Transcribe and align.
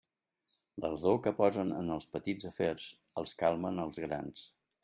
L'ardor 0.85 1.19
que 1.27 1.33
posen 1.41 1.75
en 1.81 1.97
els 1.97 2.09
petits 2.15 2.49
afers 2.53 2.89
els 3.23 3.37
calma 3.43 3.75
en 3.75 3.83
els 3.89 4.05
grans. 4.09 4.49